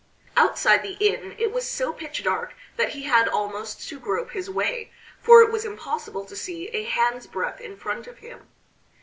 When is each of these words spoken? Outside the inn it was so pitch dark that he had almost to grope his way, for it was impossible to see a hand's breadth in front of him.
Outside 0.35 0.81
the 0.81 0.97
inn 0.99 1.35
it 1.37 1.51
was 1.53 1.69
so 1.69 1.93
pitch 1.93 2.23
dark 2.23 2.55
that 2.75 2.93
he 2.93 3.03
had 3.03 3.27
almost 3.27 3.87
to 3.87 3.99
grope 3.99 4.31
his 4.31 4.49
way, 4.49 4.91
for 5.21 5.43
it 5.43 5.51
was 5.51 5.63
impossible 5.63 6.25
to 6.25 6.35
see 6.35 6.69
a 6.69 6.85
hand's 6.85 7.27
breadth 7.27 7.61
in 7.61 7.77
front 7.77 8.07
of 8.07 8.17
him. 8.17 8.47